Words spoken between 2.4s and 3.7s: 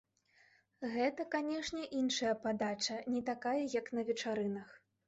падача, не такая,